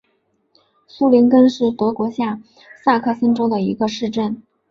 [0.87, 2.41] 苏林根是德国下
[2.83, 4.41] 萨克森州的一个市镇。